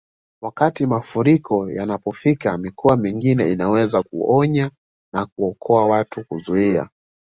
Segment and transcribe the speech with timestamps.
[0.41, 4.71] Wakati mafuriko yanapofika mikoa mingine inaweza kuonya
[5.13, 6.89] na kuwaokoa watu kuzuia